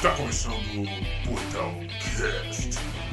[0.00, 3.09] Está começando o Portal Cast.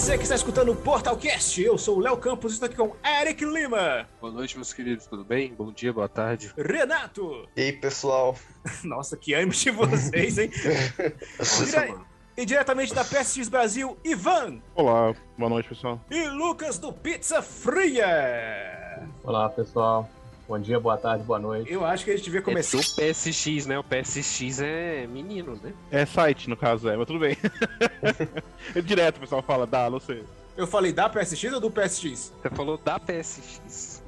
[0.00, 1.62] Você que está escutando o Portalcast.
[1.62, 5.06] Eu sou o Léo Campos e estou aqui com Eric Lima, Boa noite, meus queridos,
[5.06, 5.52] tudo bem?
[5.52, 6.50] Bom dia, boa tarde.
[6.56, 7.46] Renato.
[7.54, 8.34] E aí, pessoal?
[8.82, 10.50] Nossa, que ânimo de vocês, hein?
[11.38, 12.06] Nossa, mano.
[12.34, 16.00] E diretamente da PSX Brasil, Ivan Olá, boa noite, pessoal.
[16.10, 19.06] e Lucas do Pizza Fria.
[19.22, 20.08] Olá pessoal,
[20.50, 21.72] bom dia, boa tarde, boa noite.
[21.72, 22.76] Eu acho que a gente devia É começar.
[22.78, 23.78] do PSX, né?
[23.78, 25.72] O PSX é menino, né?
[25.92, 27.36] É site, no caso, é, mas tudo bem.
[28.74, 30.24] É Direto o pessoal fala, dá, não sei.
[30.56, 32.32] Eu falei da PSX ou do PSX?
[32.42, 34.02] Você falou da PSX.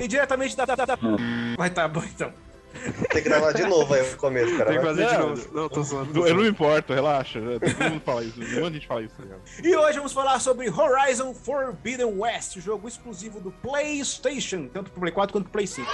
[0.00, 0.64] E diretamente da.
[0.64, 0.98] da, da-
[1.58, 2.32] Vai tá bom então.
[3.10, 4.70] Tem que gravar de novo aí o começo, cara.
[4.70, 5.48] Tem que fazer de Não, novo.
[5.52, 6.26] Não, tô zoando.
[6.26, 7.40] Eu não me importo, relaxa.
[7.40, 9.14] Todo mundo fala isso, um monte de gente fala isso.
[9.16, 9.36] tá?
[9.62, 15.12] E hoje vamos falar sobre Horizon Forbidden West, jogo exclusivo do PlayStation, tanto pro Play
[15.12, 15.86] 4 quanto pro Play 5.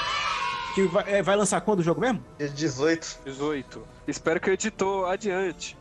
[0.74, 2.22] Que vai, é, vai lançar quando o jogo mesmo?
[2.38, 3.20] Dia 18.
[3.24, 3.82] 18.
[4.06, 5.76] Espero que o editor adiante.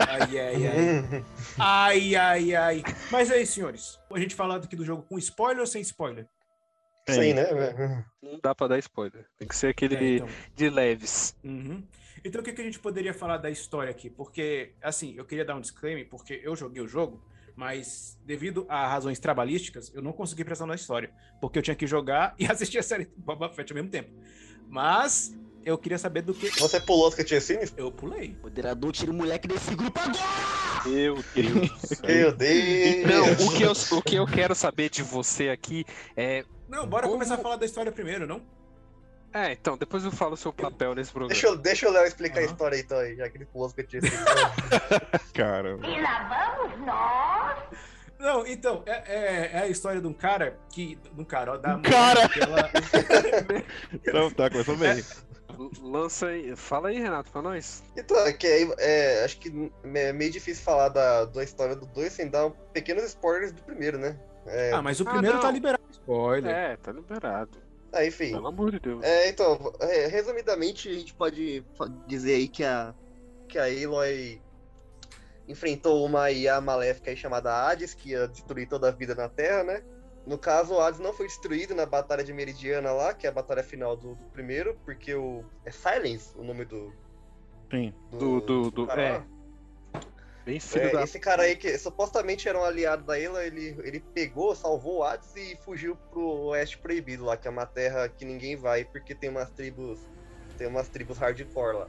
[0.00, 1.24] Ai, ai, ai.
[1.58, 2.84] Ai, ai, ai.
[3.10, 3.98] Mas é isso, senhores.
[4.12, 6.26] A gente falando aqui do jogo com spoiler ou sem spoiler?
[7.08, 7.44] Aí, né?
[7.44, 8.04] velho?
[8.22, 9.26] Não dá pra dar spoiler.
[9.38, 10.28] Tem que ser aquele É, então.
[10.54, 11.36] de leves.
[11.44, 11.82] Uhum.
[12.24, 14.10] Então o que, que a gente poderia falar da história aqui?
[14.10, 17.22] Porque, assim, eu queria dar um disclaimer, porque eu joguei o jogo,
[17.54, 21.10] mas devido a razões trabalhísticas, eu não consegui prestar na história.
[21.40, 24.10] Porque eu tinha que jogar e assistir a série do Boba Fett ao mesmo tempo.
[24.68, 25.32] Mas
[25.64, 26.48] eu queria saber do que.
[26.60, 27.72] Você pulou as cutscenes?
[27.76, 28.36] Eu pulei.
[28.42, 30.86] Moderador, tira o moleque desse grupo agora!
[30.86, 31.70] Meu Deus.
[31.70, 32.06] do céu.
[32.06, 33.06] Meu Deus!
[33.06, 35.84] Não, o que, eu, o que eu quero saber de você aqui
[36.16, 36.44] é.
[36.68, 38.42] Não, bora Como- começar a falar da história primeiro, não?
[39.32, 41.28] É, então, depois eu falo o seu papel nesse programa.
[41.32, 42.48] Deixa, eu, deixa o Léo explicar Aham.
[42.48, 44.10] a história aí, então, aí, já que ele pulou as cutscenes.
[45.34, 47.80] Cara, E lá vamos nós.
[48.18, 50.96] Não, então, é, é- é a história de um cara que.
[51.12, 52.26] De um cara, ó, da Um cara!
[52.30, 52.70] que ela-
[53.92, 55.04] então tá, começou bem.
[55.82, 56.56] Lança aí.
[56.56, 57.82] Fala aí, Renato, pra nós.
[57.96, 61.84] então, é que aí, é, acho que é meio difícil falar da, da história do
[61.86, 64.18] 2 sem dar pequenos spoilers do primeiro, né?
[64.46, 65.42] É, Ah, mas o Ah, primeiro não.
[65.42, 65.75] tá liberado.
[66.06, 66.54] Spoiler.
[66.54, 67.58] É, tá liberado.
[67.92, 68.30] ah, enfim.
[68.30, 69.04] Pelo amor de Deus.
[69.04, 71.64] É, então, é, resumidamente, a gente pode
[72.06, 72.94] dizer aí que a,
[73.48, 74.40] que a Aloy
[75.48, 79.64] enfrentou uma IA maléfica aí chamada Hades, que ia destruir toda a vida na Terra,
[79.64, 79.82] né?
[80.24, 83.32] No caso, o Hades não foi destruído na Batalha de Meridiana lá, que é a
[83.32, 85.44] batalha final do, do primeiro, porque o.
[85.64, 86.92] É Silence o nome do.
[87.70, 87.92] Sim.
[88.12, 89.35] Do- do- do- cara é.
[90.46, 91.02] Bem filho É, da.
[91.02, 95.02] esse cara aí, que supostamente era um aliado da Ela, ele, ele pegou, salvou o
[95.02, 99.12] Hades e fugiu pro Oeste Proibido lá, que é uma terra que ninguém vai, porque
[99.12, 99.98] tem umas tribos.
[100.56, 101.88] Tem umas tribos hardcore lá.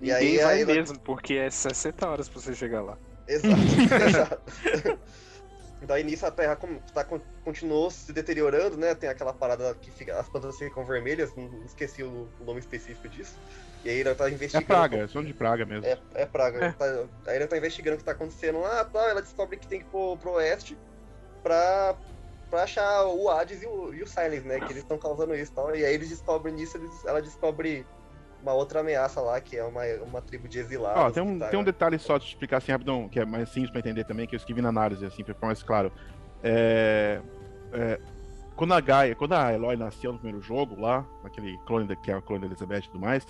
[0.00, 2.98] E Ninguém aí, vai aí ela- mesmo, porque é 60 horas pra você chegar lá.
[3.28, 3.54] Exato,
[4.04, 4.42] exato.
[5.86, 6.56] Daí nisso a terra
[6.94, 8.94] tá, con- continuou se deteriorando, né?
[8.94, 13.34] Tem aquela parada que fica, as plantas ficam vermelhas, não esqueci o nome específico disso.
[13.84, 14.66] E aí ela tá É investigando.
[14.66, 15.84] praga, é som de praga mesmo.
[15.86, 16.66] É, é praga.
[16.66, 16.72] É.
[16.72, 19.80] Tá- aí ela tá investigando o que tá acontecendo lá, tal, ela descobre que tem
[19.80, 20.78] que ir pro, pro oeste
[21.42, 21.96] pra,
[22.50, 24.58] pra achar o Hades e o, e o Silence, né?
[24.60, 25.74] Que eles estão causando isso e tal.
[25.74, 27.84] E aí eles descobrem nisso, eles- ela descobre
[28.40, 31.00] uma outra ameaça lá, que é uma, uma tribo de exilados.
[31.02, 33.48] Ó, tem um, tá- tem um detalhe só de explicar assim rapidão, que é mais
[33.48, 35.92] simples pra entender também, que eu escrevi na análise, assim, pra ficar mais claro.
[36.42, 37.20] É,
[37.72, 38.00] é,
[38.56, 42.10] quando a Gaia, quando a Eloy nasceu no primeiro jogo lá, aquele clone da, que
[42.10, 43.24] é o clone da Elizabeth e tudo mais,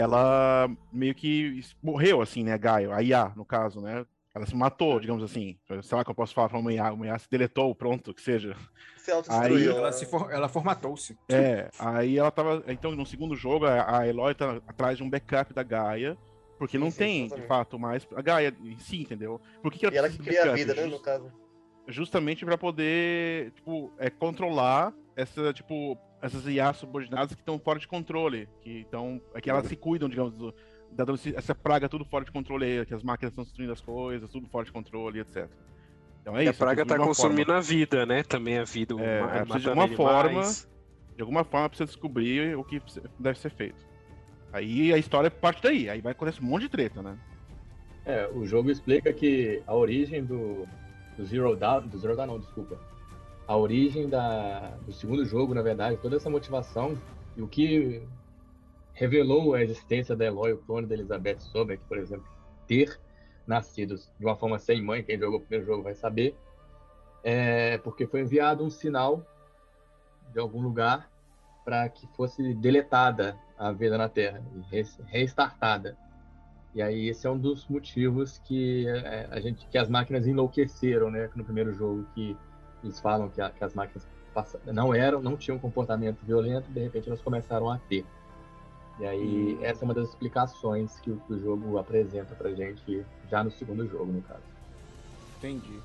[0.00, 4.06] ela meio que morreu, assim, né, a Gaia, a IA, no caso, né?
[4.34, 5.58] Ela se matou, digamos assim.
[5.82, 8.22] Sei lá que eu posso falar pra uma IA, uma IA se deletou, pronto, que
[8.22, 8.56] seja.
[8.96, 9.76] se autodestruiu.
[9.76, 11.18] Ela, se for- ela formatou-se.
[11.28, 12.62] É, aí ela tava.
[12.68, 16.16] Então, no segundo jogo, a, a Eloy tá atrás de um backup da Gaia,
[16.58, 18.06] porque Sim, não sim, tem, de fato, mais.
[18.14, 19.40] A Gaia em si, entendeu?
[19.62, 20.58] Por que, que E ela que cria a backup?
[20.64, 21.32] vida, né, no caso.
[21.88, 27.88] Justamente pra poder, tipo, é, controlar essa, tipo, essas IAs subordinadas que estão fora de
[27.88, 28.48] controle.
[28.62, 30.54] Que, então, é que elas se cuidam, digamos, do,
[30.92, 31.04] da,
[31.36, 34.64] essa praga tudo fora de controle, que as máquinas estão destruindo as coisas, tudo fora
[34.64, 35.48] de controle, etc.
[36.20, 36.58] Então é E a isso.
[36.58, 37.58] praga tudo tá de uma consumindo forma.
[37.58, 38.22] a vida, né?
[38.22, 38.94] Também a vida.
[39.00, 40.68] É, é, precisa de alguma animais.
[41.16, 42.80] De alguma forma precisa descobrir o que
[43.18, 43.88] deve ser feito.
[44.52, 47.16] Aí a história parte daí, aí vai acontecer um monte de treta, né?
[48.04, 50.66] É, o jogo explica que a origem do,
[51.16, 52.78] do Zero Dawn, do Zero Dawn não, desculpa.
[53.50, 56.96] A origem da, do segundo jogo, na verdade, toda essa motivação
[57.36, 58.00] e o que
[58.92, 62.24] revelou a existência da Eloy, o clone da Elizabeth Sobek, por exemplo,
[62.68, 63.00] ter
[63.44, 66.36] nascido de uma forma sem mãe, quem jogou o primeiro jogo vai saber,
[67.24, 69.26] é porque foi enviado um sinal
[70.32, 71.10] de algum lugar
[71.64, 75.98] para que fosse deletada a vida na Terra, re- restartada.
[76.72, 81.10] E aí esse é um dos motivos que é, a gente, que as máquinas enlouqueceram,
[81.10, 81.28] né?
[81.34, 82.36] No primeiro jogo que
[82.82, 84.06] eles falam que, a- que as máquinas
[84.66, 88.04] não eram, não tinham comportamento violento, de repente elas começaram a ter.
[88.98, 93.04] E aí essa é uma das explicações que o, que o jogo apresenta pra gente
[93.30, 94.42] já no segundo jogo, no caso.
[95.38, 95.80] Entendi.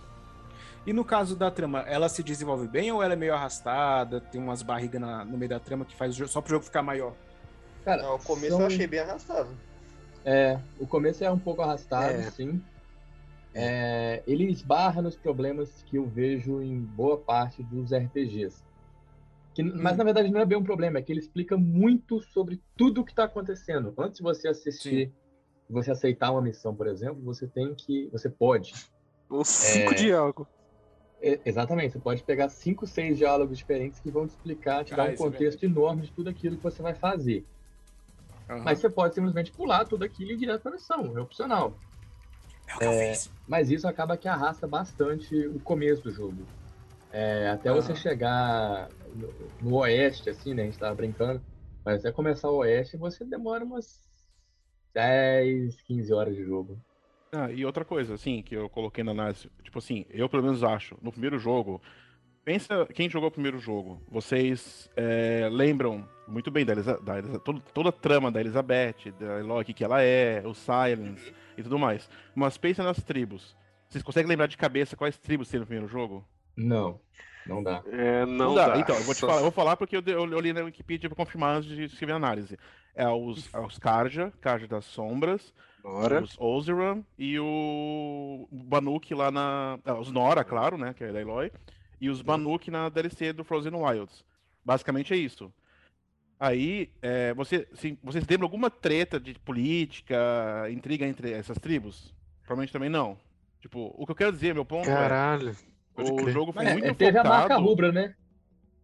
[0.85, 4.21] E no caso da trama, ela se desenvolve bem ou ela é meio arrastada?
[4.21, 6.65] Tem umas barrigas na- no meio da trama que faz o jogo, só pro jogo
[6.65, 7.13] ficar maior?
[7.83, 9.49] Cara, Não, o começo são- eu achei bem arrastado.
[10.23, 12.29] É, o começo é um pouco arrastado, É.
[12.31, 12.61] sim.
[13.57, 18.61] É, ele esbarra nos problemas que eu vejo em boa parte dos RPGs.
[19.53, 22.61] Que, Mas na verdade não é bem um problema, é que ele explica muito sobre
[22.75, 23.93] tudo o que está acontecendo.
[23.97, 25.13] Antes de você assistir,
[25.69, 28.09] você aceitar uma missão, por exemplo, você tem que.
[28.11, 28.73] Você pode.
[29.29, 29.95] Os cinco É.
[29.95, 30.47] diálogos.
[31.21, 34.97] É, exatamente, você pode pegar cinco, seis diálogos diferentes que vão te explicar, te Ah,
[34.97, 37.45] dar um é contexto enorme de tudo aquilo que você vai fazer.
[38.47, 41.79] Mas você pode simplesmente pular tudo aquilo e ir direto para a missão, é opcional.
[42.81, 43.31] É o que eu fiz.
[43.47, 46.45] Mas isso acaba que arrasta bastante o começo do jogo.
[47.11, 48.01] É, até você Aham.
[48.01, 50.63] chegar no, no oeste, assim, né?
[50.63, 51.41] A gente tava brincando.
[51.83, 54.01] Mas até começar o oeste, você demora umas
[54.93, 56.79] 10, 15 horas de jogo.
[57.31, 60.63] Ah, e outra coisa, assim, que eu coloquei na análise, tipo assim, eu pelo menos
[60.63, 61.81] acho, no primeiro jogo,
[62.45, 67.39] pensa quem jogou o primeiro jogo, vocês é, lembram muito bem da, Elisa, da Elisa-
[67.39, 71.33] todo- toda a trama da Elizabeth, da Eloy, o que que ela é, o Silence
[71.57, 72.09] e tudo mais.
[72.33, 73.55] Mas pensa nas tribos.
[73.89, 76.25] Vocês conseguem lembrar de cabeça quais tribos tem no primeiro jogo?
[76.57, 76.99] Não,
[77.45, 77.83] não dá.
[77.87, 78.77] É, não, dá.
[78.77, 80.61] Então, eu vou te Só- falar, eu vou falar porque eu, eu, eu li na
[80.63, 82.57] Wikipedia pra confirmar antes de escrever a análise.
[82.95, 85.53] É os, é os Karja, Karja das Sombras,
[85.83, 86.21] Bora.
[86.23, 89.77] os Ozeran e o Banuk lá na.
[89.85, 90.93] ah, os Nora, claro, né?
[90.93, 91.51] Que é da Eloy.
[91.99, 94.23] E os Banuk na DLC do Frozen Wilds.
[94.63, 95.53] Basicamente é isso.
[96.39, 100.15] Aí, é, você, se, vocês lembram alguma treta de política,
[100.69, 102.13] intriga entre essas tribos?
[102.43, 103.17] Provavelmente também não.
[103.59, 105.55] Tipo, o que eu quero dizer, meu ponto Caralho.
[105.97, 106.33] é, o crer.
[106.33, 107.27] jogo foi É, muito teve focado...
[107.27, 108.15] a marca rubra, né?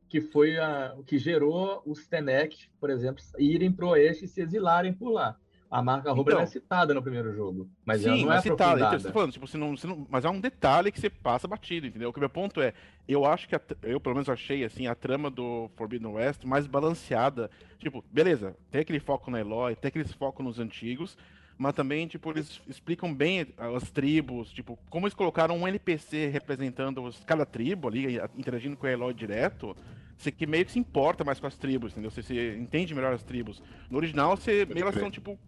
[0.10, 4.42] Que foi a, o que gerou os Tenek, por exemplo, irem pro oeste e se
[4.42, 5.38] exilarem por lá.
[5.72, 6.42] A marca rubra Então.
[6.42, 9.02] ela é citada no primeiro jogo, mas ela Sim, não é mas citado, então, eu
[9.02, 11.88] tô falando, tipo, você não, você não- mas é um detalhe que você passa batido,
[11.88, 12.10] entendeu?
[12.10, 12.74] O que meu ponto é,
[13.08, 16.68] eu acho que, a eu pelo menos achei, assim, a trama do Forbidden West mais
[16.68, 17.50] balanceada.
[17.80, 21.18] Tipo, beleza, tem aquele foco na Eloy, tem aquele foco nos antigos,
[21.58, 27.02] mas também, tipo, eles explicam bem as tribos, tipo, como eles colocaram um NPC representando
[27.02, 29.74] os- cada tribo ali, interagindo com a Eloy direto,
[30.18, 32.12] você que meio que se importa mais com as tribos, entendeu?
[32.12, 33.64] Você, você entende melhor as tribos.
[33.90, 35.40] No original, você, Pode elas são, tipo,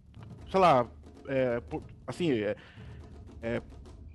[0.54, 0.86] sei lá,
[1.26, 2.54] é, por- assim, é,
[3.42, 3.60] é,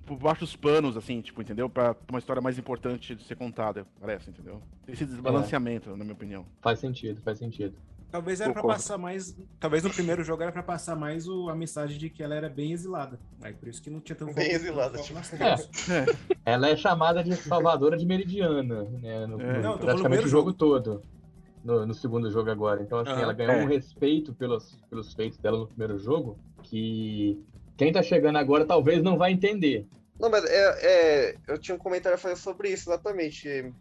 [0.06, 1.68] por baixo dos panos, assim, tipo, entendeu?
[1.68, 4.62] Pra uma história mais importante de ser contada, parece, entendeu?
[4.88, 6.46] Esse desbalanceamento, na minha opinião.
[6.62, 7.76] Faz sentido, faz sentido.
[8.10, 8.80] Talvez era pra Concordo.
[8.82, 9.36] passar mais.
[9.60, 12.48] Talvez no primeiro jogo era pra passar mais o- a mensagem de que ela era
[12.48, 13.20] bem exilada.
[13.42, 15.14] Aí por isso que não tinha tanto Bem exilada, tipo.
[15.14, 15.68] nas tribos.
[16.44, 19.26] Ela é chamada de salvadora de Meridiana, né?
[19.26, 19.58] No, É.
[19.58, 20.52] no- Não, praticamente o jogo jogo.
[20.54, 21.02] todo.
[21.62, 22.82] No, no segundo jogo agora.
[22.82, 23.22] Então, assim, Aham.
[23.22, 23.62] ela ganhou É.
[23.64, 27.38] um respeito pelos, pelos feitos dela no primeiro jogo que
[27.76, 29.86] quem tá chegando agora talvez não vai entender.
[30.18, 33.72] Não, mas é, é, eu tinha um comentário a fazer sobre isso, exatamente.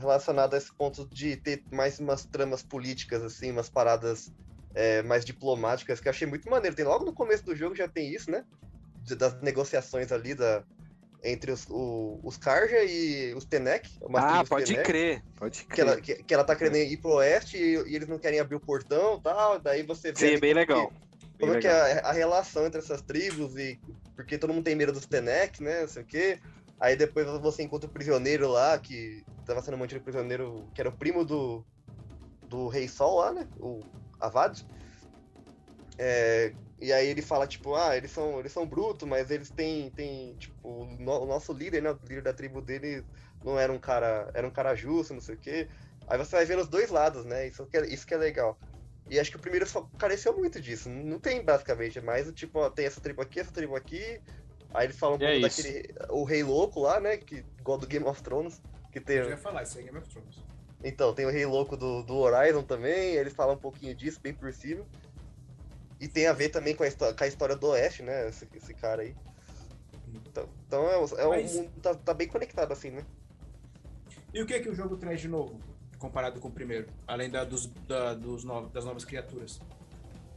[0.00, 4.32] Relacionado a esse ponto de ter mais umas tramas políticas, assim, umas paradas
[4.74, 6.74] é, mais diplomáticas, que eu achei muito maneiro.
[6.74, 8.44] Tem logo no começo do jogo já tem isso, né?
[9.18, 10.64] Das negociações ali da,
[11.24, 13.88] entre os, o- os Karja e os Tenek.
[14.02, 15.22] umas Ah, pode Tenek, crer.
[15.36, 16.02] Pode Que ela, crer.
[16.18, 18.60] que, que ela tá querendo ir pro oeste e, e eles não querem abrir o
[18.60, 19.58] portão e tal.
[19.60, 20.18] Daí você vê.
[20.34, 20.92] Sim, bem que- legal.
[21.38, 23.78] Como é que é a, a relação entre essas tribos e
[24.14, 25.80] porque todo mundo tem medo dos Tenek, né?
[25.82, 26.38] Não sei o quê.
[26.78, 30.96] Aí depois você encontra o prisioneiro lá, que tava sendo mantido prisioneiro, que era o
[30.96, 31.64] primo do,
[32.48, 33.48] do Rei Sol lá, né?
[33.58, 33.80] O
[34.20, 34.64] Avad.
[35.98, 36.52] É,
[36.82, 40.36] e aí ele fala, tipo, ah, eles são, eles são brutos, mas eles têm, têm
[40.36, 41.90] tipo, o, no- o nosso líder, né?
[41.92, 43.06] O líder da tribo dele
[43.42, 45.68] não era um cara, era um cara justo, não sei o quê.
[46.06, 47.46] Aí você vai vendo os dois lados, né?
[47.48, 48.58] Isso que é, isso que é legal.
[49.08, 50.88] E acho que o primeiro só careceu muito disso.
[50.88, 54.20] Não tem basicamente, é mais o tipo, ó, tem essa tribo aqui, essa tribo aqui.
[54.74, 55.62] Aí eles falam um é pouco isso.
[55.62, 55.94] daquele.
[56.10, 57.16] O Rei Louco lá, né?
[57.18, 58.60] Que, igual do Game of Thrones.
[58.90, 60.36] Que tem, Eu ia falar, isso aí é Game of Thrones.
[60.82, 64.34] então, tem o Rei Louco do, do Horizon também, eles falam um pouquinho disso, bem
[64.34, 64.84] por cima.
[66.02, 68.28] E tem a ver também com a, com a história do Oeste, né?
[68.28, 69.14] Esse, esse cara aí.
[70.26, 73.04] Então, então é, o- é Mas- um mundo tá, tá bem conectado assim, né?
[74.34, 75.60] E o que que o jogo traz de novo,
[76.00, 76.88] comparado com o primeiro?
[77.06, 79.60] Além da, dos, da- dos no- das novas criaturas.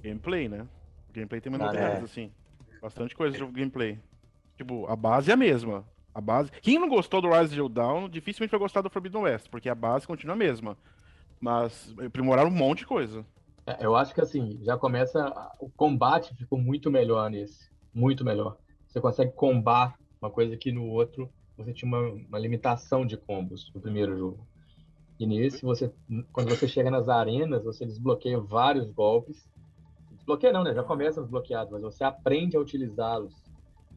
[0.04, 0.68] Gameplay, né?
[1.10, 2.04] O gameplay tem uma novidades, é.
[2.04, 2.32] assim.
[2.80, 4.00] Bastante coisa de gameplay.
[4.56, 5.84] Tipo, a base é a mesma.
[6.14, 6.52] A base.
[6.62, 9.74] Quem não gostou do Rise Zero Dawn dificilmente vai gostar do Forbidden West, porque a
[9.76, 10.78] base continua a mesma.
[11.42, 13.26] Mas aprimoraram um monte de coisa.
[13.68, 15.32] É, Eu acho que assim, já começa.
[15.60, 17.70] O combate ficou muito melhor nesse.
[17.94, 18.58] Muito melhor.
[18.88, 23.72] Você consegue combar uma coisa que no outro você tinha uma, uma limitação de combos
[23.74, 24.46] no primeiro jogo.
[25.18, 25.92] E nesse, você,
[26.34, 29.50] quando você chega nas arenas, você desbloqueia vários golpes.
[30.12, 30.74] Desbloqueia não, né?
[30.74, 33.34] Já começa desbloqueado, mas você aprende a utilizá-los.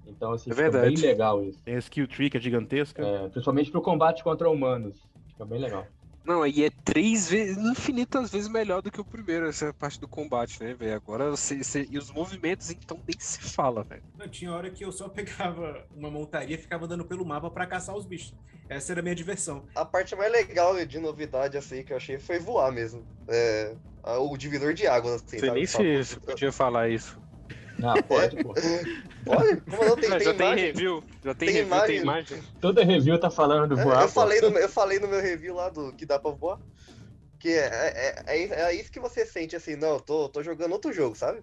[0.06, 1.62] Então, assim, É bem legal isso.
[1.64, 3.04] Tem a skill tree que é gigantesca.
[3.04, 4.96] É, principalmente pro combate contra humanos.
[5.28, 5.86] Fica bem legal.
[6.24, 10.08] Não, e é três vezes, infinitas vezes melhor do que o primeiro, essa parte do
[10.08, 10.94] combate, né, velho?
[10.94, 14.02] Agora você, você- E os movimentos, então, nem se fala, velho.
[14.14, 17.66] Não, tinha hora que eu só pegava uma montaria e ficava andando pelo mapa pra
[17.66, 18.34] caçar os bichos.
[18.68, 19.66] Essa era a minha diversão.
[19.74, 23.08] A parte mais legal de novidade, assim, que eu achei foi voar mesmo.
[23.28, 25.92] É, o divisor de águas, assim, Não sei sabe?
[25.94, 27.20] nem se podia falar isso.
[27.82, 28.54] Ah, pode, pô.
[29.24, 30.64] Como não tem, tem já tem imagem.
[30.66, 32.36] review, já tem, Tem review, tem imagem.
[32.38, 32.42] imagem.
[32.60, 34.02] Toda review tá falando do É, voar.
[34.02, 34.12] eu, pô.
[34.14, 36.58] falei no, meu- eu falei no meu review lá do que dá pra voar.
[37.38, 40.72] Que é, é, é, é isso que você sente assim, não, eu tô, tô jogando
[40.72, 41.40] outro jogo, sabe?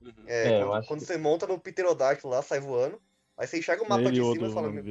[0.00, 0.12] Uhum.
[0.26, 3.00] É, É, eu quando, acho quando que- você monta no Pterodáctilo lá, sai voando,
[3.36, 4.84] aí você enxerga o mapa Ele de cima e fala, meu.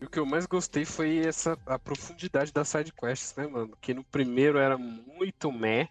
[0.00, 3.76] E o que eu mais gostei foi essa a profundidade das sidequests, né, mano?
[3.80, 5.88] Que no primeiro era muito meh.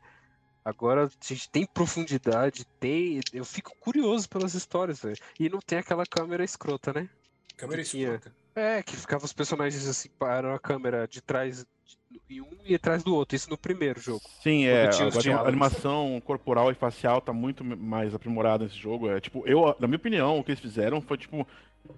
[0.64, 3.20] Agora a gente tem profundidade, tem.
[3.34, 5.18] Eu fico curioso pelas histórias, velho.
[5.40, 7.10] E não tem aquela câmera escrota, né?
[7.58, 8.14] Câmera Que tinha.
[8.16, 8.36] escrota.
[8.54, 11.66] É, que ficava os personagens assim, para a câmera de trás
[12.30, 13.36] de um e atrás do outro.
[13.36, 14.22] Isso no primeiro jogo.
[14.44, 14.90] Sim, é.
[14.90, 15.48] tinha Agora diálogos.
[15.48, 19.10] animação corporal e facial tá muito mais aprimorada nesse jogo.
[19.10, 21.48] É tipo, eu, na minha opinião, o que eles fizeram foi tipo.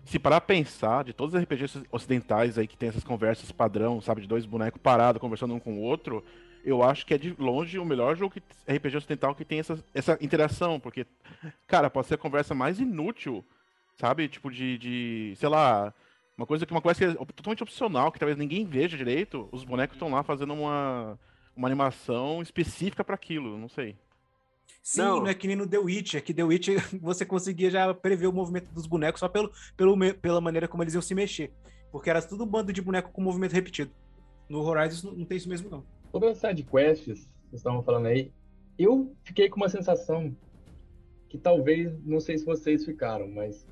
[0.05, 3.99] Se parar a pensar, de todos os RPGs ocidentais aí que tem essas conversas padrão,
[3.99, 6.23] sabe, de dois bonecos parados conversando um com o outro,
[6.63, 8.41] eu acho que é de longe o melhor jogo que,
[8.73, 11.05] RPG ocidental que tem essa, essa interação, porque,
[11.67, 13.43] cara, pode ser a conversa mais inútil,
[13.95, 15.93] sabe, tipo de, de sei lá,
[16.37, 19.63] uma coisa que uma coisa que é totalmente opcional, que talvez ninguém veja direito, os
[19.63, 21.19] bonecos estão lá fazendo uma,
[21.55, 23.95] uma animação específica pra aquilo, não sei.
[24.81, 25.19] Sim, Não.
[25.21, 25.27] não.
[25.27, 26.15] é que nem no The Witch.
[26.15, 26.69] É que The Witch
[27.01, 30.93] você conseguia já prever o movimento dos bonecos só pelo, pelo, pela maneira como eles
[30.93, 31.53] iam se mexer.
[31.91, 33.91] Porque era tudo um bando de boneco com movimento repetido.
[34.49, 35.85] No Horizon isso não, não tem isso mesmo, não.
[36.13, 38.31] Sobre as sidequests, vocês estavam falando aí,
[38.77, 40.31] eu fiquei com uma sensação
[41.27, 43.65] que talvez, não sei se vocês ficaram, mas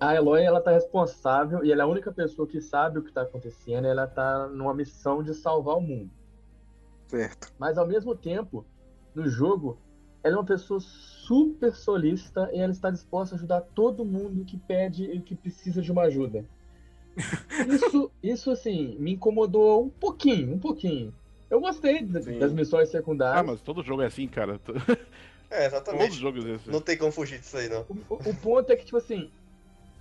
[0.00, 3.12] a Eloy, ela tá responsável e ela é a única pessoa que sabe o que
[3.12, 6.10] tá acontecendo, ela tá numa missão de salvar o mundo.
[7.06, 7.52] Certo.
[7.56, 8.66] Mas ao mesmo tempo,
[9.14, 9.78] no jogo,
[10.24, 14.58] ela é uma pessoa super solista e ela está disposta a ajudar todo mundo que
[14.58, 16.44] pede e que precisa de uma ajuda.
[17.68, 21.12] Isso, isso assim, me incomodou um pouquinho, um pouquinho.
[21.50, 22.38] Eu gostei Sim.
[22.38, 23.44] das missões Ah, secundárias.
[23.46, 24.60] mas todo jogo é assim, cara.
[25.52, 26.14] É, Todos os exatamente.
[26.14, 26.70] jogos é assim.
[26.70, 27.80] Não tem como fugir disso aí, não.
[28.08, 29.32] O, o- ponto é que, tipo assim,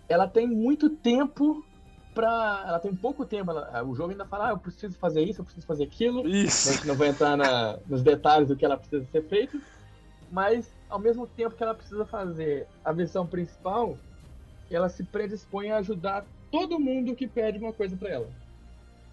[0.07, 1.65] ela tem muito tempo
[2.13, 2.63] pra.
[2.67, 3.49] Ela tem pouco tempo.
[3.49, 6.23] ela- o jogo ainda fala, ah, eu preciso fazer isso, eu preciso fazer aquilo.
[6.23, 6.71] A Isso.
[6.71, 9.59] gente não vai entrar na- nos detalhes do que ela precisa ser feito,
[10.31, 13.97] mas ao mesmo tempo que ela precisa fazer a missão principal,
[14.69, 18.29] ela se predispõe a ajudar todo mundo que pede uma coisa pra ela.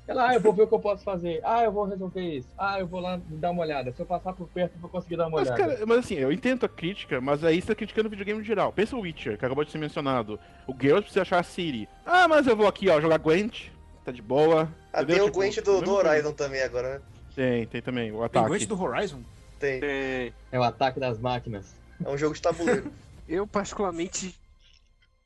[0.08, 1.40] Ela, ah, eu vou ver o que eu posso fazer.
[1.42, 2.48] Ah, eu vou resolver isso.
[2.56, 3.92] Ah, eu vou lá dar uma olhada.
[3.92, 5.75] Se eu passar por perto, eu vou conseguir dar uma Mas, olhada.
[5.75, 8.44] cara, mas assim, eu entendo a crítica, mas aí você tá criticando o videogame em
[8.44, 8.72] geral.
[8.72, 10.38] Pensa o Witcher, que acabou de ser mencionado.
[10.66, 11.88] O Geralt precisa achar a Ciri.
[12.04, 13.68] Ah, mas eu vou aqui, ó, jogar Gwent,
[14.04, 14.68] tá de boa.
[14.92, 15.16] Ah, entendeu?
[15.16, 15.92] tem o Tipo, Gwent do, do.
[15.94, 17.00] Horizon também agora, né?
[17.34, 18.46] Tem, tem também, o Tem ataque.
[18.48, 19.20] Gwent do Horizon?
[19.58, 19.80] Tem.
[19.82, 21.75] É, É o ataque das máquinas.
[22.04, 22.92] É um jogo de tabuleiro.
[23.28, 24.34] eu, particularmente,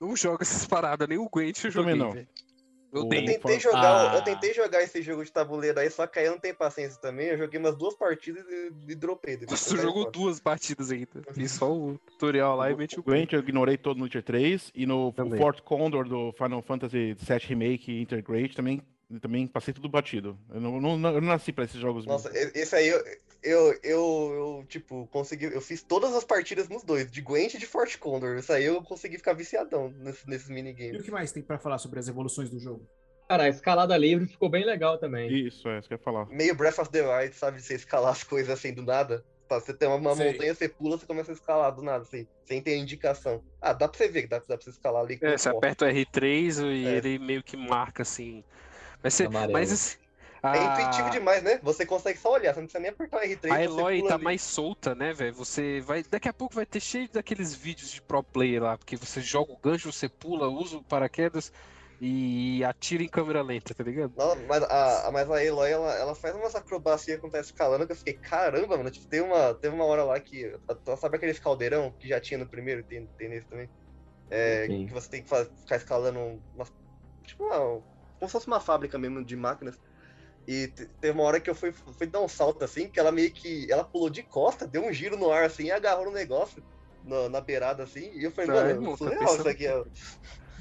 [0.00, 1.98] não jogo essas paradas, nem o Gwent eu Também joguei.
[1.98, 2.12] não.
[2.12, 2.28] velho.
[2.92, 4.16] Eu tentei, jogar, Ah.
[4.16, 7.00] eu tentei jogar esse jogo de tabuleiro aí, só que aí eu não tenho paciência
[7.00, 7.28] também.
[7.28, 9.36] Eu joguei umas duas partidas e, e dropei.
[9.38, 10.10] caí jogou fora.
[10.10, 11.22] duas partidas ainda.
[11.32, 14.72] Fiz só o tutorial lá e meti o Gwent eu ignorei todo no Witcher 3
[14.74, 15.38] e no Também.
[15.38, 18.82] Fort Condor do Final Fantasy VII Remake Intergrade também,
[19.20, 20.36] também passei tudo batido.
[20.52, 22.50] Eu não, não, eu não nasci pra esses jogos Nossa, mesmo.
[22.54, 23.02] esse aí eu,
[23.42, 24.32] eu, eu,
[24.62, 25.46] eu, tipo, consegui.
[25.46, 28.36] Eu fiz todas as partidas nos dois, de Gwent e de Fort Condor.
[28.38, 31.00] Isso aí eu consegui ficar viciadão nesse, nesses E minigames.
[31.00, 32.86] o que mais tem pra falar sobre as evoluções do jogo?
[33.28, 35.32] Cara, a escalada livre ficou bem legal também.
[35.46, 36.26] Isso, é isso que eu ia falar.
[36.26, 37.62] Meio Breath of the Wild, sabe?
[37.62, 39.24] Você escalar as coisas assim do nada.
[39.48, 42.62] Você tem uma, uma montanha, você pula, você começa a escalar do nada, assim, sem
[42.62, 43.42] ter indicação.
[43.60, 45.18] Ah, dá pra você ver que dá, dá pra você escalar ali.
[45.20, 46.96] É, você aperta o R3 e É.
[46.98, 48.44] ele meio que marca assim.
[49.02, 49.98] Mas, você, mas
[50.42, 51.58] assim, É a- intuitivo demais, né?
[51.62, 53.54] Você consegue só olhar, você não precisa nem apertar o R3.
[53.56, 54.24] A Eloy tá ali.
[54.24, 55.34] mais solta, né, velho?
[55.34, 56.02] Você vai.
[56.04, 59.52] Daqui a pouco vai ter cheio daqueles vídeos de pro player lá, porque você joga
[59.52, 61.50] o gancho, você pula, usa o paraquedas
[62.00, 64.14] e atira em câmera lenta, tá ligado?
[64.16, 67.86] Não, mas a, a- mas a Eloy, ela, ela faz umas acrobacias quando tá escalando
[67.86, 68.90] que eu fiquei, caramba, mano.
[68.90, 70.52] Tipo, tem uma, teve uma hora lá que.
[70.98, 73.70] Sabe aqueles caldeirão que já tinha no primeiro, tem, tem nesse também?
[74.30, 74.86] É, Sim.
[74.86, 76.72] que você tem que ficar escalando umas.
[77.26, 77.58] Tipo, uma,
[78.18, 79.78] como se fosse uma fábrica mesmo de máquinas.
[80.50, 83.12] E te- teve uma hora que eu fui, fui dar um salto assim, que ela
[83.12, 83.70] meio que.
[83.70, 86.60] Ela pulou de costa, deu um giro no ar assim e agarrou no negócio.
[87.04, 89.66] Na, na beirada assim, e eu falei, mano, irmão, tá surreal pensando isso aqui.
[89.68, 89.82] É,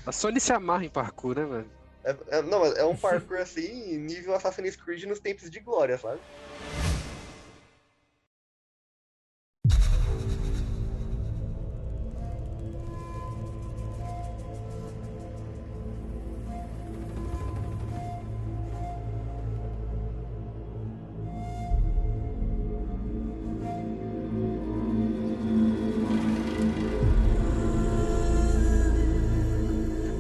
[0.05, 1.71] A Sony se amarra em parkour, né, velho?
[2.05, 6.21] é- é- não, é um parkour assim, nível Assassin's Creed nos tempos de glória, sabe?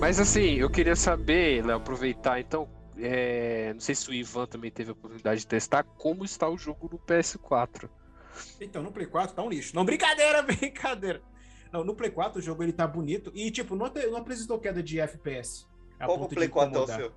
[0.09, 2.67] Mas assim, eu queria saber, Léo, aproveitar então.
[2.97, 6.57] é, Não sei se o Ivan também teve a oportunidade de testar como está o
[6.57, 7.87] jogo no PS4.
[8.59, 9.75] Então, no Play 4 tá um lixo.
[9.75, 11.21] Não, brincadeira, brincadeira.
[11.71, 14.57] Não, no Play 4 o jogo ele tá bonito e, tipo, não, te- não apresentou
[14.57, 15.67] queda de FPS.
[16.03, 17.11] Qual que é o Play 4 é o seu?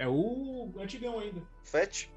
[0.00, 1.40] É o antigão ainda.
[1.62, 2.08] Fat?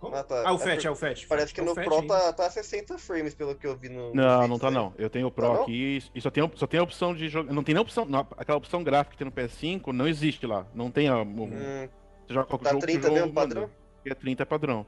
[0.00, 0.16] Como?
[0.16, 0.52] Ah, Ah, tá.
[0.52, 1.26] o É Fat, por- é o Fat.
[1.28, 2.06] Parece que É o no Pro ainda.
[2.18, 4.14] tá, tá 60 frames, pelo que eu vi no.
[4.14, 4.94] Não, não tá não.
[4.98, 5.62] Eu tenho o Pro Tá não?
[5.62, 7.52] aqui e só tem, só tem a opção de jogar.
[7.52, 8.04] Não tem nem opção.
[8.06, 10.66] não, aquela opção gráfica que tem no PS5 não existe lá.
[10.74, 11.18] Não tem a.
[11.18, 11.88] o- Hum,
[12.26, 13.70] Você joga qualquer tá jogo o 30 jogo mesmo padrão?
[14.04, 14.86] E é 30 padrão.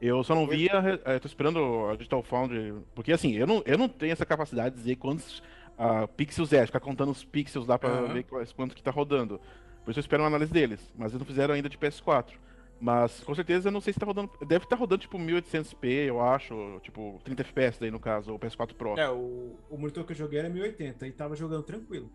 [0.00, 0.80] Eu só não vi a.
[0.80, 2.74] re- eh, tô esperando a Digital Foundry.
[2.94, 5.42] Porque assim, eu não, eu não tenho essa capacidade de dizer quantos
[5.78, 8.12] ah, pixels é, ficar contando os pixels lá pra Aham.
[8.12, 9.40] ver quanto que tá rodando.
[9.84, 10.80] Por isso eu espero uma análise deles.
[10.96, 12.32] Mas eles não fizeram ainda de PS4.
[12.80, 14.30] Mas com certeza eu não sei se tá rodando.
[14.46, 16.80] Deve estar rodando tipo 1800p, eu acho.
[16.82, 18.98] Tipo 30 FPS daí no caso, o PS4 Pro.
[18.98, 22.10] É, o, o monitor que eu joguei era 1080 e tava jogando tranquilo.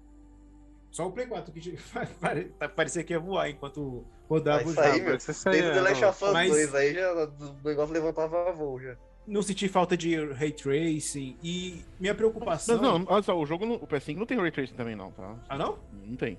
[0.89, 1.77] Só o Play 4 que
[2.19, 5.03] pare- parecia que ia voar enquanto rodava o isso aí, jogo.
[5.05, 5.13] meu.
[5.13, 5.17] Aí
[5.51, 8.51] Desde é- o The Last of Us Mas- 2 aí já o negócio levantava a
[8.51, 8.95] voo já.
[9.27, 12.75] Não senti falta de ray tracing e minha preocupação.
[12.77, 15.11] Mas não, olha só, o jogo, no, o PS5 não tem Ray Tracing também não,
[15.11, 15.35] tá?
[15.49, 15.79] Ah, não?
[15.91, 16.37] Não tem.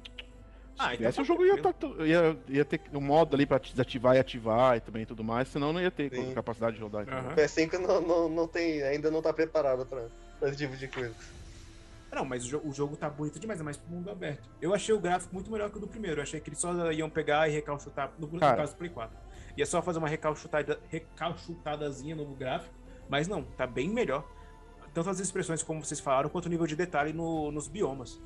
[0.78, 3.58] Ah, então tivesse, tá o jogo ia, tá- ia, ia ter um modo ali pra
[3.58, 6.34] desativar e ativar e também tudo mais, senão não ia ter Sim.
[6.34, 7.02] capacidade de rodar.
[7.02, 7.20] entendeu?
[7.20, 7.32] Aham.
[7.32, 10.06] O PS5 não, não, não tem, ainda não tá preparado pra,
[10.38, 11.14] pra esse tipo de coisa.
[12.12, 14.48] Não, mas o, jo- o jogo tá bonito demais, é mais pro mundo aberto.
[14.60, 16.18] Eu achei o gráfico muito melhor que o do primeiro.
[16.20, 19.16] Eu achei que eles só iam pegar e recalchutar, no, no caso do Play 4.
[19.56, 22.72] Ia só fazer uma recalchutada, recalchutadazinha no gráfico,
[23.08, 24.24] mas não, tá bem melhor.
[24.94, 28.20] Tanto as expressões como vocês falaram, quanto o nível de detalhe no- nos biomas.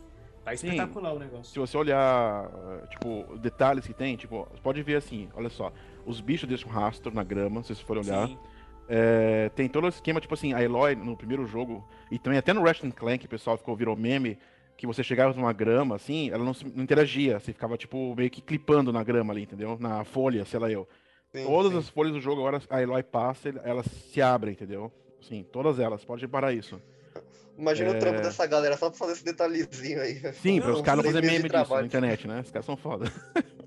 [0.45, 0.69] Tá Sim.
[0.69, 1.53] espetacular o negócio.
[1.53, 2.49] Se você olhar,
[2.89, 5.73] tipo, detalhes que tem, tipo, você pode ver assim, olha só,
[6.07, 8.27] os bichos deixam rastro na grama, se vocês forem olhar.
[8.29, 8.39] Sim.
[8.89, 12.53] É, tem todo o esquema, tipo assim, a Eloy no primeiro jogo, e também até
[12.53, 14.37] no Ratchet Clank, o pessoal ficou virou meme,
[14.77, 18.31] que você chegava numa grama, assim, ela não, se- não interagia, você ficava, tipo, meio
[18.31, 19.77] que clipando na grama ali, entendeu?
[19.79, 20.89] Na folha, sei lá eu.
[21.33, 21.79] Sim, Todas sim.
[21.79, 24.91] as folhas do jogo, agora a Eloy passa, elas se abrem, entendeu?
[25.21, 26.81] Sim, todas elas, pode reparar isso.
[27.59, 27.97] Imagina É.
[27.97, 30.21] o trampo dessa galera só pra fazer esse detalhezinho aí.
[30.35, 31.87] Sim, para os caras não seis fazer meses meme de disso na trabalho.
[31.87, 32.41] internet, né?
[32.41, 33.13] Os caras são foda.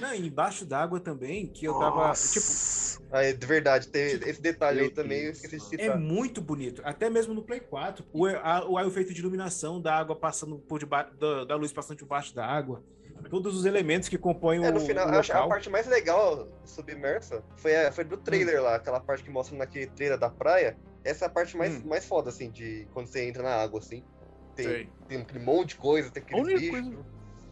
[0.00, 1.92] Não, e embaixo d'água também, que eu tava.
[1.92, 3.00] Tipo, Nossa.
[3.12, 5.44] Aí, de verdade, tem esse detalhe aí também, eu Deus.
[5.44, 6.82] esqueci de É muito bonito.
[6.84, 8.04] Até mesmo no Play 4.
[8.12, 11.98] O, a- o, efeito de iluminação da água passando por debaixo, da, da luz passando
[11.98, 12.82] debaixo da água.
[13.30, 15.48] Todos os elementos que compõem É, o, no final, o eu acho a local.
[15.48, 19.86] parte mais legal submersa foi, a, foi do trailer lá, aquela parte que mostra naquele
[19.88, 20.76] trailer da praia.
[21.02, 21.88] Essa é a parte mais, Hum.
[21.88, 24.02] mais foda, assim, de quando você entra na água, assim.
[24.54, 24.88] Tem, Sei.
[25.08, 26.70] tem aquele monte de coisa, tem aquele bicho.
[26.70, 26.98] coisa-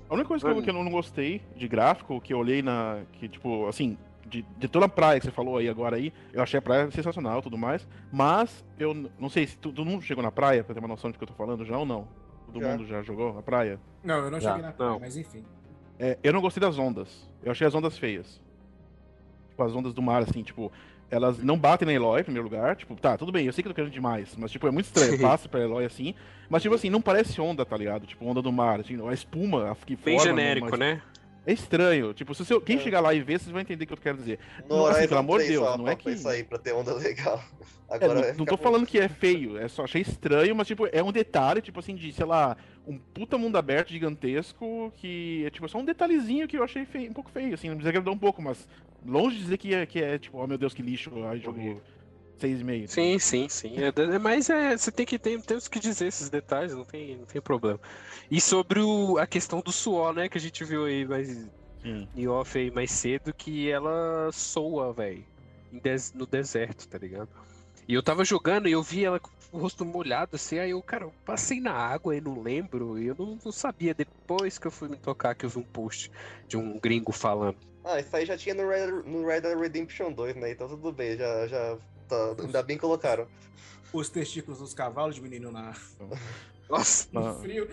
[0.08, 0.62] A única coisa que eu, Mano.
[0.64, 3.02] que eu não gostei de gráfico, que eu olhei na.
[3.14, 3.96] Que, tipo, assim,
[4.26, 6.90] de, de toda a praia que você falou aí agora aí, eu achei a praia
[6.90, 7.86] sensacional e tudo mais.
[8.12, 11.10] Mas eu não sei se tu- todo mundo chegou na praia pra ter uma noção
[11.10, 12.06] de que eu tô falando já ou não.
[12.46, 12.68] Todo Já.
[12.68, 13.80] mundo já jogou na praia?
[14.02, 15.00] Não, eu não Já, cheguei na praia, não.
[15.00, 15.44] mas enfim.
[15.98, 17.28] É, eu não gostei das ondas.
[17.42, 18.40] Eu achei as ondas feias.
[19.50, 20.72] Tipo, as ondas do mar, assim, tipo,
[21.10, 22.74] elas não batem na Eloy, em primeiro lugar.
[22.74, 24.86] Tipo, tá, tudo bem, eu sei que eu tô querendo demais, mas, tipo, é muito
[24.86, 25.18] estranho.
[25.20, 26.14] Passa pra Eloy assim.
[26.48, 28.06] Mas, tipo assim, não parece onda, tá ligado?
[28.06, 28.80] Tipo, onda do mar.
[28.80, 31.02] Assim, a espuma a que Bem forma genérico, numa- né?
[31.44, 32.14] É estranho.
[32.14, 32.80] Tipo, se você, quem É.
[32.80, 34.38] chegar lá e ver, vocês vão entender o que eu quero dizer.
[34.68, 36.72] No Não, assim, pelo amor de 3 Deus, não é que- isso aí pra ter
[36.72, 37.42] onda legal.
[37.90, 38.62] É, Agora não, vai não ficar tô bom.
[38.62, 41.94] falando que é feio, é só achei estranho, mas tipo, é um detalhe, tipo assim,
[41.94, 46.56] de, sei lá, um puta mundo aberto gigantesco que é tipo só um detalhezinho que
[46.56, 48.66] eu achei feio, um pouco feio, assim, me desagradou um pouco, mas
[49.04, 51.82] longe de dizer que é, que é tipo, oh meu Deus, que lixo, aí jogo
[52.40, 52.92] 6,5.
[52.92, 53.76] Sim, sim, sim.
[53.78, 57.16] É, é- mas é, você tem que ter, temos que dizer esses detalhes, não tem,
[57.18, 57.80] não tem problema.
[58.30, 61.28] E sobre o- a questão do suor, né, que a gente viu aí mais
[61.82, 62.08] Sim.
[62.14, 65.26] em off aí mais cedo, que ela soa, velho,
[66.14, 67.30] no deserto, tá ligado?
[67.88, 70.82] E eu tava jogando e eu vi ela com o rosto molhado, assim, aí eu,
[70.82, 73.94] cara, eu passei na água e não lembro, e eu não, não sabia.
[73.94, 76.10] Depois que eu fui me tocar, que eu vi um post
[76.48, 77.58] de um gringo falando.
[77.84, 80.50] Ah, isso aí já tinha no Red, no Red Dead Redemption 2, né?
[80.50, 81.78] Então tudo bem, já, já
[82.34, 83.26] tá, ainda bem colocaram.
[83.92, 85.72] Os testículos dos cavalos de menino na,
[86.68, 87.68] Nossa, no frio.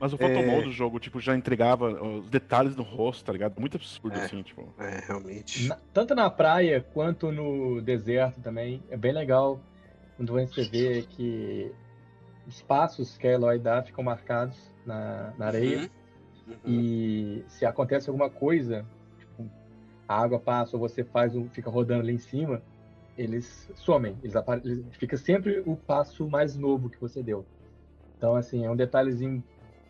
[0.00, 3.60] Mas o photomode do jogo, tipo, já entregava os detalhes do rosto, tá ligado?
[3.60, 4.24] Muito absurdo, É.
[4.24, 4.74] assim, tipo.
[4.78, 5.68] É, realmente.
[5.68, 8.82] Na- tanto na praia quanto no deserto também.
[8.90, 9.60] É bem legal
[10.16, 11.70] quando você vê que
[12.48, 15.88] os passos que a Eloy dá ficam marcados na, na areia.
[16.48, 16.56] Uhum.
[16.66, 18.84] E se acontece alguma coisa,
[19.20, 19.48] tipo,
[20.08, 22.60] a água passa ou você faz um, fica rodando ali em cima,
[23.16, 24.16] eles somem.
[24.22, 27.44] Eles eles- fica sempre o passo mais novo que você deu.
[28.16, 29.42] Então, assim, é um detalhezinho,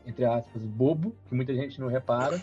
[0.07, 2.41] entre aspas, bobo, que muita gente não repara,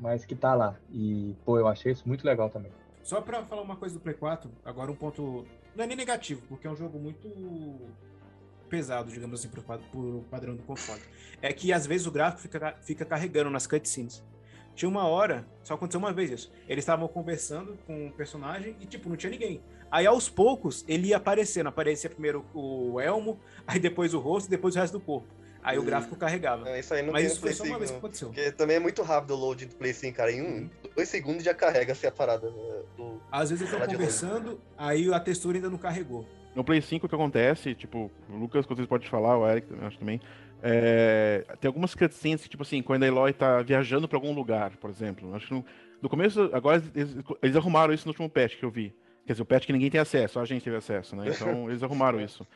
[0.00, 0.76] mas que tá lá.
[0.90, 2.70] E, pô, eu achei isso muito legal também.
[3.02, 5.44] Só pra falar uma coisa do Play 4, agora um ponto.
[5.74, 7.28] Não é nem negativo, porque é um jogo muito
[8.68, 11.00] pesado, digamos assim, pro, pro padrão do console.
[11.40, 14.24] É que às vezes o gráfico fica, ca- fica carregando nas cutscenes.
[14.74, 16.52] Tinha uma hora, só aconteceu uma vez isso.
[16.66, 19.60] Eles estavam conversando com o personagem e, tipo, não tinha ninguém.
[19.92, 21.66] Aí aos poucos ele ia aparecendo.
[21.68, 25.28] Aparecia primeiro o elmo, aí depois o rosto, depois o resto do corpo.
[25.62, 25.84] Aí o Hum.
[25.84, 26.64] gráfico carregava.
[26.64, 28.28] Não, isso aí não Mas isso foi só uma 5, vez que aconteceu.
[28.28, 30.32] Porque também é muito rápido o load do Play 5, cara.
[30.32, 32.50] Em um, dois segundos já carrega assim a parada.
[32.50, 36.26] né, do- Às vezes eles estão conversando, aí a textura ainda não carregou.
[36.56, 39.68] No Play 5 o que acontece, tipo, o Lucas, que vocês podem falar, o Eric
[39.68, 40.20] também, acho também,
[40.62, 44.76] é, tem algumas cutscenes que, tipo assim, quando a Eloy tá viajando pra algum lugar,
[44.78, 45.34] por exemplo.
[45.34, 45.64] Acho que no,
[46.02, 48.94] no começo, agora eles, eles arrumaram isso no último patch que eu vi.
[49.26, 51.26] Quer dizer, o patch que ninguém tem acesso, só a gente teve acesso, né?
[51.28, 52.46] Então eles arrumaram isso.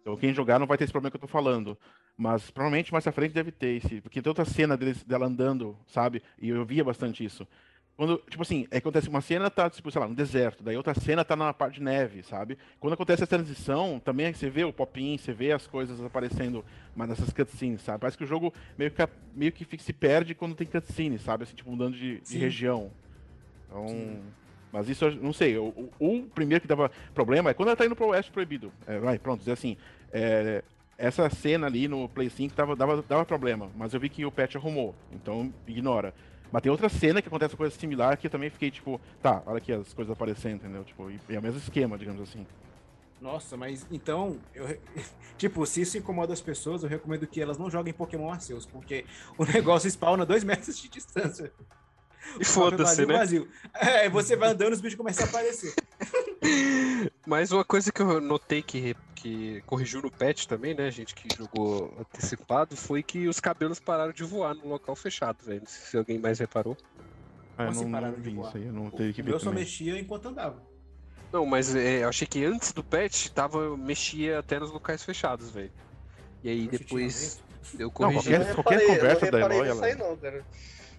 [0.00, 1.76] Então quem jogar não vai ter esse problema que eu tô falando.
[2.16, 4.00] Mas provavelmente mais pra frente deve ter esse.
[4.00, 6.22] Porque tem outra cena deles, dela andando, sabe?
[6.40, 7.46] E eu via bastante isso.
[7.96, 10.92] Quando, tipo assim, é, acontece uma cena tá, tipo, sei lá, no deserto, daí outra
[10.94, 12.58] cena tá na parte de neve, sabe?
[12.78, 16.62] Quando acontece essa transição, também você vê o pop-in, você vê as coisas aparecendo
[16.94, 18.00] mas nessas cutscenes, sabe?
[18.00, 21.44] Parece que o jogo meio que, meio que se perde quando tem cutscene, sabe?
[21.44, 22.90] Assim, tipo, mudando de, de região.
[23.66, 23.88] Então.
[23.88, 24.22] Sim.
[24.72, 25.56] Mas isso eu não sei.
[25.58, 28.72] O, o- o primeiro que dava problema é quando ela tá indo pro Oeste Proibido.
[28.86, 29.76] É, vai, pronto, dizer assim.
[30.12, 30.62] é,
[30.98, 34.32] essa cena ali no Play 5 dava, dava, dava problema, mas eu vi que o
[34.32, 36.14] patch arrumou, então ignora.
[36.50, 39.58] Mas tem outra cena que acontece coisa similar que eu também fiquei tipo, tá, olha
[39.58, 40.84] aqui as coisas aparecendo, entendeu?
[40.84, 42.46] Tipo, e, é o mesmo esquema, digamos assim.
[43.20, 44.64] Nossa, mas então, eu,
[45.36, 49.04] tipo, se isso incomoda as pessoas, eu recomendo que elas não joguem Pokémon Arceus, porque
[49.36, 51.52] o negócio spawna dois metros de distância.
[52.40, 53.16] E foda-se, né?
[53.16, 53.48] Vazio.
[53.74, 55.72] É, você vai andando, os bichos começam a aparecer.
[57.26, 61.28] Mas uma coisa que eu notei que, que corrigiu no patch também, né, gente que
[61.36, 65.60] jogou antecipado, foi que os cabelos pararam de voar no local fechado, velho.
[65.60, 66.76] Não sei se alguém mais reparou.
[67.58, 68.48] Ah, eu assim não, pararam não de vi voar?
[68.48, 69.64] isso aí, eu não teria que O ver meu só também.
[69.64, 70.62] mexia enquanto andava.
[71.32, 75.50] Não, mas é, eu achei que antes do patch tava, mexia até nos locais fechados,
[75.50, 75.72] velho.
[76.44, 77.42] E aí depois
[77.78, 78.14] eu corrigi.
[78.30, 80.44] qualquer- Eu não qualquer reparei- conversa eu da Eloy, ela- não, cara.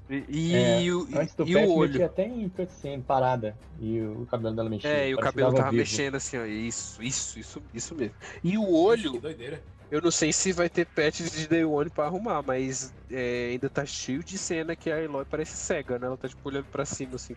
[0.09, 2.01] E, e, É, o, Antes do e patch o olho.
[2.01, 3.61] até em cutscene, parada.
[3.77, 4.89] E o cabelo dela mexia.
[4.89, 5.75] É, e o cabelo tava vivo.
[5.75, 6.45] mexendo assim, ó.
[6.45, 8.15] Isso, isso, isso, isso mesmo.
[8.43, 9.67] E o olho, que doideira.
[9.89, 13.69] eu não sei se vai ter patches de Day One pra arrumar, mas é, ainda
[13.69, 16.07] tá cheio de cena que a Eloy parece cega, né?
[16.07, 17.35] Ela tá tipo olhando pra cima assim.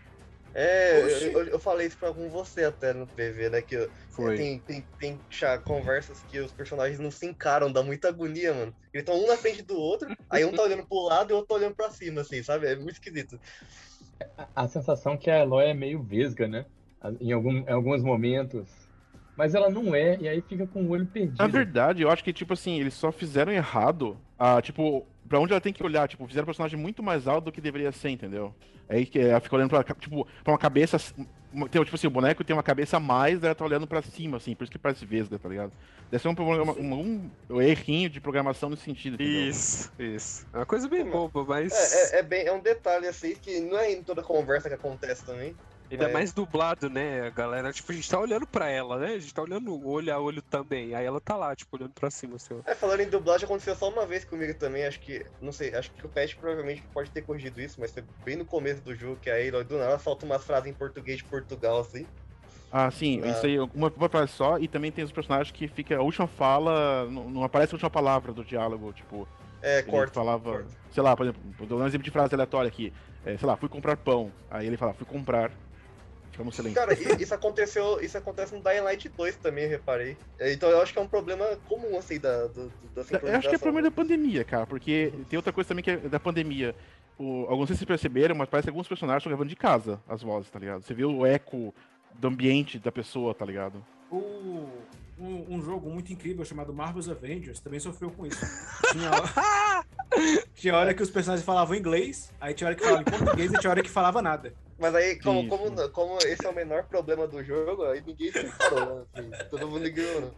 [0.54, 3.62] É, eu, eu- eu falei isso pra com você até no PV, né?
[3.62, 4.36] Que Foi.
[4.36, 8.74] tem, tem, tem já conversas que os personagens não se encaram, dá muita agonia, mano.
[8.92, 11.36] Eles estão um na frente do outro, aí um tá olhando pro lado e o
[11.36, 12.66] outro tá olhando pra cima, assim, sabe?
[12.66, 13.38] É muito esquisito.
[14.54, 16.66] A sensação que a Eloy é meio vesga, né?
[17.20, 18.68] Em, algum, em alguns momentos.
[19.36, 21.42] Mas ela não é, e aí fica com o olho perdido.
[21.42, 24.20] Na verdade, eu acho que, tipo assim, eles só fizeram errado.
[24.38, 26.06] Ah, tipo, pra onde ela tem que olhar.
[26.08, 28.52] Tipo, fizeram o personagem muito mais alto do que deveria ser, entendeu?
[28.88, 30.98] Aí que ela fica olhando pra, tipo, pra uma cabeça.
[31.52, 34.02] uma- Tem, tipo assim, o boneco tem uma cabeça a mais, ela tá olhando pra
[34.02, 35.72] cima, assim, por isso que parece vesga, tá ligado?
[36.10, 39.46] Deve ser um, problema- um, um errinho de programação nesse sentido, entendeu?
[39.48, 40.46] Isso, isso.
[40.52, 41.72] É uma coisa bem boba, mas.
[41.72, 44.74] É, é, é bem, é um detalhe, assim, que não é em toda conversa que
[44.74, 45.54] acontece também.
[45.90, 46.12] Ainda é.
[46.12, 47.26] mais dublado, né?
[47.26, 49.14] A galera, tipo, a gente tá olhando pra ela, né?
[49.14, 50.94] A gente tá olhando olho a olho também.
[50.94, 52.70] Aí ela tá lá, tipo, olhando pra cima, assim, ó.
[52.70, 55.90] É, falando em dublagem, aconteceu só uma vez comigo também, acho que, não sei, acho
[55.90, 59.18] que o patch provavelmente pode ter corrigido isso, mas foi bem no começo do jogo,
[59.20, 62.06] que a Aloy do nada solta umas frases em português de Portugal, assim.
[62.72, 63.28] Ah, sim, Ah.
[63.28, 65.96] isso aí, uma, uma frase só, e também tem os personagens que fica.
[65.96, 69.26] A última fala, não, não aparece a última palavra do diálogo, tipo.
[69.62, 70.14] É, corta.
[70.14, 70.68] falava, corta.
[70.90, 72.92] sei lá, por exemplo, vou dar um exemplo de frase aleatória aqui.
[73.26, 74.30] É, sei lá, fui comprar pão.
[74.50, 75.50] Aí ele fala, fui comprar.
[76.50, 76.80] Silêncio.
[76.80, 80.16] Cara, isso aconteceu, isso acontece no Dying Light 2 também, reparei.
[80.38, 82.62] É, Então eu acho que é um problema comum, assim, da, da
[83.22, 85.96] Eu acho que é problema da pandemia, cara, porque tem outra coisa também que é
[85.96, 86.74] da pandemia.
[87.18, 90.22] O, alguns se vocês perceberam, mas parece que alguns personagens estão gravando de casa as
[90.22, 90.82] vozes, tá ligado?
[90.82, 91.74] Você vê o eco
[92.14, 93.84] do ambiente da pessoa, tá ligado?
[94.10, 94.66] O,
[95.20, 98.40] um, um jogo muito incrível chamado Marvel's Avengers também sofreu com isso.
[98.92, 99.84] Tinha hora,
[100.54, 103.58] tinha hora que os personagens falavam inglês, aí tinha hora que falavam em português e
[103.58, 104.54] tinha hora que falava nada.
[104.78, 108.44] Mas aí, como, como, como esse é o menor problema do jogo, aí ninguém se
[108.56, 109.04] parou, né?
[109.12, 110.34] Assim, todo mundo ignorou.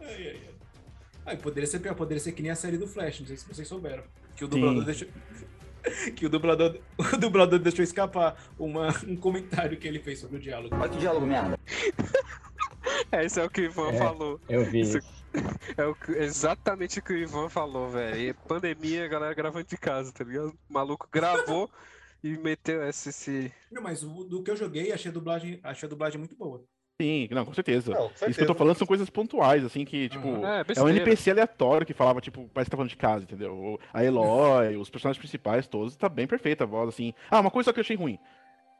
[1.25, 3.47] E poderia ser pior, poderia ser que nem a série do Flash, não sei se
[3.47, 4.03] vocês souberam.
[4.35, 5.07] Que o dublador deixou.
[6.15, 10.39] Que o dublador, o dublador deixou escapar uma, um comentário que ele fez sobre o
[10.39, 10.73] diálogo.
[10.73, 11.59] Olha que diálogo merda.
[13.11, 13.97] É, Esse é o que o Ivan É.
[13.97, 14.39] falou.
[14.49, 14.99] Eu vi Isso-.
[15.77, 18.35] É o que- exatamente o que o Ivan falou, velho.
[18.47, 20.49] Pandemia, a galera gravando de casa, tá ligado?
[20.69, 21.69] O maluco gravou
[22.23, 23.09] e meteu esse.
[23.09, 23.51] esse...
[23.71, 26.63] Não, mas o- do que eu joguei, achei a dublagem, achei a dublagem muito boa.
[27.01, 27.91] Sim, não, com certeza.
[27.91, 28.53] Não, com Isso que eu tô certeza.
[28.53, 30.27] falando são coisas pontuais, assim, que, tipo.
[30.45, 30.89] É, é um.
[30.89, 33.79] NPC aleatório que falava, tipo, parece que tá falando de casa, entendeu?
[33.91, 37.11] A Eloy, os personagens principais todos, tá bem perfeita a voz, assim.
[37.31, 38.19] Ah, uma coisa só que eu achei ruim.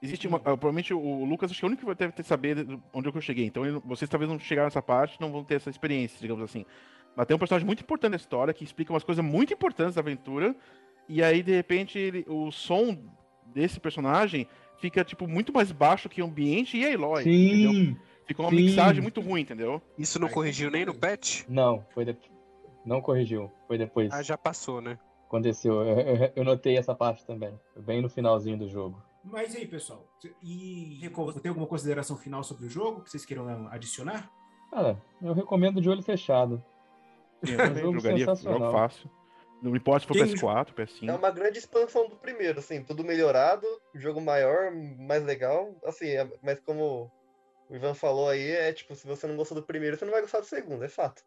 [0.03, 0.37] Existe uma.
[0.39, 3.07] ah, Provavelmente o Lucas acho que é o único que vai ter, ter saber onde
[3.07, 3.45] é que eu cheguei.
[3.45, 6.65] Então ele- vocês talvez não chegaram nessa parte, não vão ter essa experiência, digamos assim.
[7.15, 10.01] Mas tem um personagem muito importante da história que explica umas coisas muito importantes da
[10.01, 10.55] aventura.
[11.07, 12.97] E aí, de repente, ele- o som
[13.45, 17.21] desse personagem fica, tipo, muito mais baixo que o ambiente e a Eloy.
[17.21, 17.71] Entendeu?
[17.73, 17.97] Sim!
[18.25, 18.57] Ficou uma sim.
[18.57, 19.81] mixagem muito ruim, entendeu?
[19.97, 21.43] Isso não Aí corrigiu nem no patch?
[21.47, 22.17] Não, foi de...
[22.85, 23.51] não corrigiu.
[23.67, 24.11] Foi depois.
[24.13, 24.97] Ah, já passou, né?
[25.27, 25.81] Aconteceu.
[25.81, 27.53] Eu, eu- eu notei essa parte também.
[27.77, 29.01] Bem no finalzinho do jogo.
[29.23, 30.05] Mas e aí, pessoal?
[30.41, 31.09] E
[31.41, 34.29] tem alguma consideração final sobre o jogo que vocês queiram ah, adicionar?
[34.69, 36.63] Cara, eu recomendo de olho fechado.
[37.41, 39.09] Eu também jogo jogaria, jogo fácil.
[39.61, 41.17] Não importa se for Quem- PS4, É PS5.
[41.17, 46.59] uma grande expansão do primeiro, assim, tudo melhorado, jogo maior, mais legal, assim, é- mas
[46.59, 47.09] como
[47.69, 50.19] o Ivan falou aí, é tipo, se você não gostou do primeiro, você não vai
[50.21, 51.23] gostar do segundo, é fato.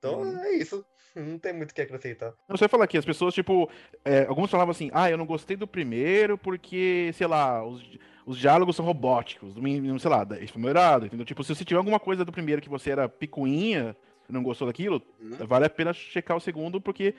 [0.00, 0.42] Então Uhum.
[0.42, 0.84] é isso,
[1.14, 2.32] não tem muito o que acrescentar.
[2.48, 3.70] Não, você vai falar aqui, as pessoas, tipo,
[4.04, 7.84] é, alguns falavam assim, ah, eu não gostei do primeiro porque, sei lá, os,
[8.24, 11.26] os diálogos são robóticos, sei lá, isso foi melhorado, entendeu?
[11.26, 13.94] Tipo, se você tiver alguma coisa do primeiro que você era picuinha,
[14.26, 15.02] não gostou daquilo,
[15.46, 17.14] vale a pena checar o segundo, porque,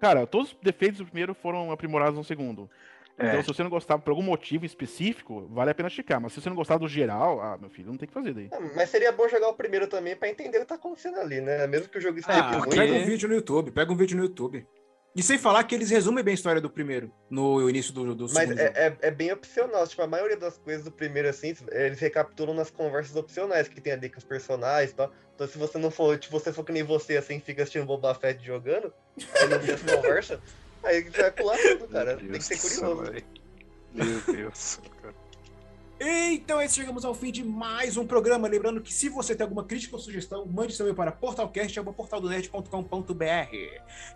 [0.00, 2.70] cara, todos os defeitos do primeiro foram aprimorados no segundo.
[3.16, 3.42] Então, É.
[3.42, 6.20] se você não gostava por algum motivo específico, vale a pena checar.
[6.20, 8.34] Mas se você não gostar do geral, ah, meu filho, não tem o que fazer
[8.34, 8.48] daí.
[8.52, 11.40] Ah, Mas seria bom jogar o primeiro também pra entender o que tá acontecendo ali,
[11.40, 11.66] né?
[11.66, 14.16] Mesmo que o jogo explique Ah, porque- pega um vídeo no YouTube, pega um vídeo
[14.16, 14.66] no YouTube.
[15.16, 18.26] E sem falar que eles resumem bem a história do primeiro, no início do, do
[18.34, 22.00] Mas é, é, é bem opcional, tipo, a maioria das coisas do primeiro, assim, eles
[22.00, 25.12] recapitulam nas conversas opcionais que tem ali com os personagens e tal.
[25.36, 28.12] Então se você não for, tipo, você for que nem você, assim, fica assistindo Boba
[28.12, 28.92] Fett jogando,
[29.40, 30.40] aí não tem essa conversa,
[30.84, 32.16] aí vai pular tudo, cara.
[32.16, 33.12] Tem que ser curioso.
[33.92, 34.80] Meu Deus.
[35.00, 35.14] cara.
[36.00, 38.48] Então, é isso, chegamos ao fim de mais um programa.
[38.48, 43.56] Lembrando que se você tem alguma crítica ou sugestão, mande seu e-mail para portalcast.portaldonerd.com.br.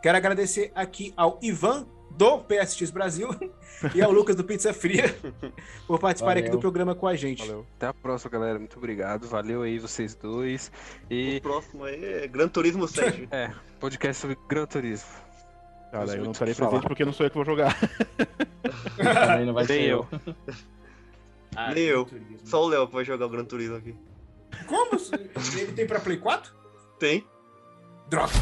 [0.02, 3.28] Quero agradecer aqui ao Ivan, do PSX Brasil,
[3.94, 5.16] e ao Lucas do Pizza Fria,
[5.86, 7.46] por participarem aqui do programa com a gente.
[7.46, 7.64] Valeu.
[7.76, 8.58] Até a próxima, galera.
[8.58, 9.28] Muito obrigado.
[9.28, 10.72] Valeu aí vocês dois.
[11.08, 13.28] E O próximo aí é Gran Turismo 7.
[13.78, 15.27] podcast sobre Gran Turismo.
[15.90, 17.74] Cara, Mas eu não estarei presente porque não sou eu que vou jogar.
[18.96, 20.06] Também não vai Nem ser eu.
[21.56, 22.04] Ah, Nem eu.
[22.04, 22.38] Turismo.
[22.44, 23.96] Só o Léo que vai jogar o Gran Turismo aqui.
[24.66, 24.90] Como?
[25.56, 26.54] Ele tem pra Play 4?
[27.00, 27.26] Tem.
[28.08, 28.32] Droga!